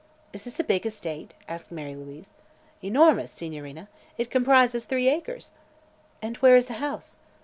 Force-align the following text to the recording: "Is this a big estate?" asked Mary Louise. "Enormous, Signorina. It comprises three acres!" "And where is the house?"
"Is 0.33 0.45
this 0.45 0.59
a 0.59 0.63
big 0.63 0.87
estate?" 0.87 1.35
asked 1.47 1.71
Mary 1.71 1.93
Louise. 1.95 2.31
"Enormous, 2.81 3.29
Signorina. 3.33 3.87
It 4.17 4.31
comprises 4.31 4.85
three 4.85 5.07
acres!" 5.07 5.51
"And 6.23 6.37
where 6.37 6.55
is 6.55 6.65
the 6.65 6.73
house?" 6.81 7.17